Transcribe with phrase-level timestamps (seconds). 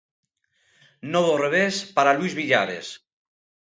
[1.13, 2.87] Novo revés para Luís Villares.